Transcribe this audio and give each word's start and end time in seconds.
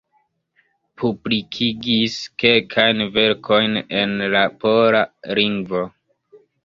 Publikigis 1.01 2.15
kelkajn 2.43 3.03
verkojn 3.19 3.79
en 4.01 4.17
la 4.37 4.43
pola 4.65 5.03
lingvo. 5.43 5.85